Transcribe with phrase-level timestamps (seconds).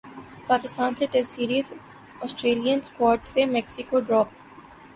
[0.47, 1.71] پاکستان سے test series
[2.29, 4.29] Australian squad سے Maxwell drop